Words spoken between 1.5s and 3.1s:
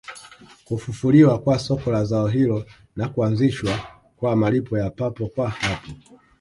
soko la zao hilo na